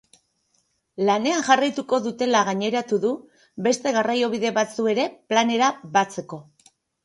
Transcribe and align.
Lanean 1.09 1.45
jarraituko 1.49 1.99
dutela 2.07 2.41
gaineratu 2.49 3.01
du, 3.05 3.13
beste 3.69 3.95
garraiobide 4.01 4.55
batzuk 4.59 4.93
ere 4.97 5.07
planera 5.31 5.73
batzeko. 6.01 6.45